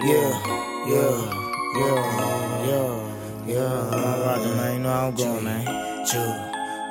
Yeah, 0.00 0.30
yeah, 0.86 1.10
yeah, 1.74 1.98
yeah, 2.66 2.90
yeah. 3.46 3.90
I'm 3.90 4.20
rockin', 4.22 4.56
man. 4.56 4.72
You 4.74 4.82
know 4.84 4.92
how 4.92 5.08
I'm 5.08 5.14
going, 5.14 5.44
man. 5.44 6.06
Chew, 6.06 6.22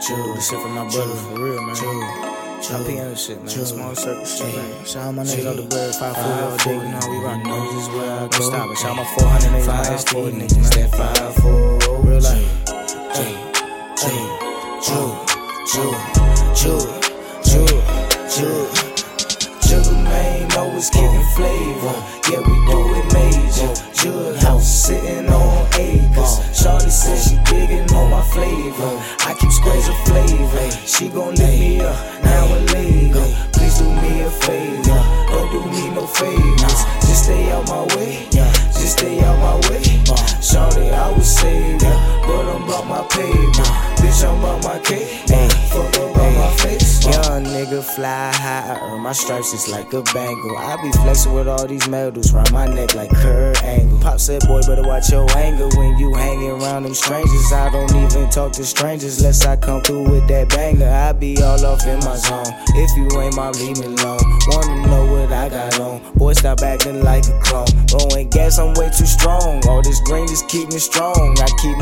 chew. 0.02 0.34
This 0.36 0.50
shit 0.50 0.60
for 0.60 0.68
my 0.68 0.84
brother, 0.90 1.16
for 1.16 1.42
real, 1.42 1.62
man. 1.62 1.76
Chew, 1.76 2.76
I'm 2.76 2.84
peeing 2.84 3.10
this 3.10 3.26
shit, 3.26 3.38
man. 3.40 3.48
Small 3.48 3.96
circle 3.96 4.26
shit, 4.26 4.54
man. 4.54 4.86
Shout 4.86 5.04
out 5.08 5.16
my 5.16 5.24
niggas 5.24 5.46
out 5.48 5.56
the 5.56 5.64
bird, 5.64 5.96
five 5.96 6.16
four 6.18 6.34
all 6.34 6.58
day. 6.58 6.76
You 6.76 6.84
know 6.84 7.00
we 7.08 7.18
rockin'. 7.24 7.76
This 7.76 7.84
is 7.84 7.90
where 7.96 8.12
I 8.12 8.28
go. 8.28 8.40
Stop 8.42 8.72
it. 8.72 8.78
Shout 8.78 8.92
out 8.92 8.98
my 8.98 9.06
400 9.06 9.52
niggas, 9.56 9.68
my 9.68 9.84
SD 9.96 10.12
niggas. 10.42 10.70
That 10.76 10.90
five 10.92 11.36
four, 11.40 11.80
real 12.04 12.20
life. 12.20 12.44
Chew, 13.96 14.20
chew, 14.84 15.08
chew, 15.72 15.92
chew, 16.60 16.80
chew, 17.48 17.68
chew. 18.28 18.68
Sugar 19.68 19.92
man, 20.04 20.52
always 20.58 20.90
kicking 20.90 21.24
flavor. 21.36 21.96
Yeah, 22.32 22.40
we 22.40 22.57
I 28.70 29.34
keep 29.40 29.52
squares 29.52 29.88
of 29.88 29.98
flavor. 30.06 30.72
She 30.86 31.08
gon' 31.08 31.36
lift 31.36 31.60
me 31.60 31.80
up 31.80 32.24
now 32.24 32.54
and 32.54 32.70
later. 32.74 33.24
Please 33.54 33.78
do 33.78 33.86
me 33.86 34.22
a 34.22 34.30
favor. 34.30 35.00
Don't 35.32 35.52
do 35.52 35.72
me 35.72 35.90
no 35.96 36.06
favors. 36.06 36.84
Just 37.08 37.24
stay 37.24 37.50
out 37.52 37.66
my 37.70 37.84
way. 37.96 38.28
Just 38.30 38.98
stay 39.00 39.22
out 39.22 39.40
my 39.40 39.56
way. 39.70 39.84
Shawty, 40.44 40.92
I 40.92 41.12
would 41.14 41.24
save 41.24 41.82
ya, 41.82 41.92
but 42.28 42.46
I'm 42.48 42.64
about 42.64 42.88
my 42.88 43.02
paper. 43.08 43.64
Bitch, 44.04 44.28
I'm 44.28 44.40
about 44.40 44.64
my 44.64 44.80
cake. 44.80 45.27
Nigga 47.58 47.84
fly 47.84 48.32
high, 48.36 48.76
I 48.76 48.80
earn 48.86 49.02
my 49.02 49.14
stripes 49.14 49.52
just 49.52 49.68
like 49.68 49.92
a 49.92 50.04
Bengal. 50.14 50.56
I 50.60 50.80
be 50.80 50.92
flexing 50.92 51.34
with 51.34 51.48
all 51.48 51.66
these 51.66 51.90
medals 51.90 52.32
round 52.32 52.52
my 52.52 52.68
neck 52.68 52.94
like 52.94 53.10
Kurt 53.10 53.64
Angle. 53.64 53.98
Pop 54.00 54.20
said, 54.20 54.44
boy, 54.48 54.62
better 54.68 54.84
watch 54.84 55.10
your 55.10 55.26
anger 55.36 55.68
when 55.76 55.98
you 55.98 56.14
hanging 56.14 56.52
around 56.52 56.84
them 56.84 56.94
strangers. 56.94 57.52
I 57.52 57.72
don't 57.72 57.90
even 57.96 58.30
talk 58.30 58.52
to 58.54 58.64
strangers 58.64 59.18
unless 59.18 59.44
I 59.44 59.56
come 59.56 59.82
through 59.82 60.08
with 60.08 60.28
that 60.28 60.50
banger. 60.50 60.88
I 60.88 61.14
be 61.14 61.42
all 61.42 61.66
off 61.66 61.84
in 61.88 61.98
my 62.06 62.16
zone. 62.18 62.46
If 62.78 62.96
you 62.96 63.10
ain't 63.22 63.36
my, 63.36 63.50
leave 63.50 63.80
me 63.80 63.88
alone. 63.88 64.22
Wanna 64.50 64.88
know 64.88 65.06
what 65.12 65.34
I 65.34 65.50
got 65.50 65.80
on? 65.80 66.14
Boy, 66.14 66.34
stop 66.34 66.62
acting 66.62 67.04
like 67.04 67.26
a 67.26 67.40
clone. 67.42 67.66
Blowing 67.88 68.30
gas, 68.30 68.60
I'm 68.60 68.76
way 68.76 68.92
too 68.96 69.08
strong. 69.08 69.66
All 69.68 69.82
this 69.82 70.00
green 70.02 70.28
just 70.28 70.48
keep 70.48 70.70
me 70.70 70.78
strong. 70.78 71.36
I 71.40 71.48
keep 71.60 71.80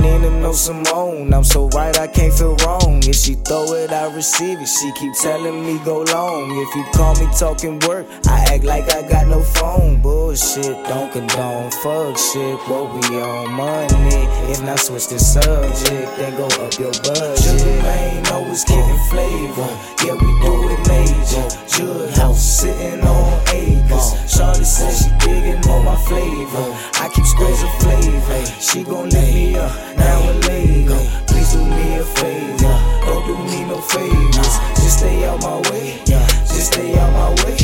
no 0.55 0.83
Simone. 0.83 1.33
I'm 1.33 1.43
so 1.43 1.67
right, 1.69 1.97
I 1.97 2.07
can't 2.07 2.33
feel 2.33 2.55
wrong. 2.65 3.01
If 3.03 3.15
she 3.15 3.35
throw 3.35 3.73
it, 3.73 3.91
I 3.91 4.13
receive 4.13 4.59
it. 4.59 4.67
She 4.67 4.91
keep 4.93 5.13
telling 5.21 5.65
me 5.65 5.79
go 5.83 6.01
long. 6.01 6.51
If 6.51 6.75
you 6.75 6.83
call 6.93 7.15
me 7.15 7.27
talking 7.37 7.79
work, 7.87 8.05
I 8.27 8.45
act 8.53 8.63
like 8.63 8.91
I 8.93 9.07
got 9.07 9.27
no 9.27 9.41
phone. 9.41 10.01
Bullshit, 10.01 10.77
don't 10.87 11.11
condone. 11.11 11.71
Fuck 11.83 12.17
shit, 12.17 12.57
what 12.67 12.93
we 12.93 13.21
on 13.21 13.51
money. 13.51 14.23
If 14.51 14.61
not 14.63 14.79
switch 14.79 15.07
the 15.07 15.19
subject, 15.19 16.17
then 16.17 16.37
go 16.37 16.45
up 16.45 16.79
your 16.79 16.93
budget. 17.03 17.39
Sugar 17.39 17.81
man, 17.83 18.25
always 18.27 18.63
kicking 18.63 19.01
flavor. 19.09 19.69
Yeah, 20.03 20.13
we 20.13 20.29
do 20.43 20.53
it 20.71 20.81
major. 20.87 21.47
Jug 21.67 22.09
house 22.17 22.41
sitting 22.41 23.01
on 23.01 23.41
acres. 23.49 24.07
Shawty 24.31 24.65
said 24.65 24.93
she 24.93 25.09
digging 25.25 25.63
on 25.69 25.85
my 25.85 25.95
flavor. 26.07 26.67
I 27.03 27.09
keep 27.13 27.25
squares 27.25 27.61
of 27.61 27.73
flavor. 27.81 28.45
She 28.59 28.83
gon' 28.83 29.09
lift 29.09 29.34
up 29.65 29.97
now 29.97 30.29
and 30.29 30.45
later. 30.45 30.99
Please 31.27 31.53
do 31.53 31.63
me 31.65 31.97
a 31.97 32.03
favor. 32.03 32.75
Don't 33.05 33.25
do 33.27 33.35
me 33.51 33.65
no 33.65 33.81
favors. 33.81 34.53
Just 34.77 34.99
stay 34.99 35.25
out 35.25 35.41
my 35.41 35.57
way. 35.69 35.99
Just 36.05 36.73
stay 36.73 36.97
out 36.97 37.11
my 37.13 37.29
way. 37.43 37.57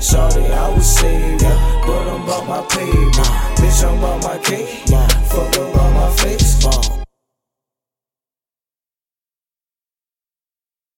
Shawty, 0.00 0.50
I 0.50 0.70
would 0.72 0.82
save 0.82 1.40
ya, 1.42 1.52
but 1.86 2.08
I'm 2.08 2.22
about 2.22 2.46
my 2.48 2.62
paper. 2.74 3.28
Bitch, 3.58 3.84
I'm 3.84 3.98
about 3.98 4.22
my 4.22 4.38
cake. 4.38 4.68
Fuck 5.30 5.69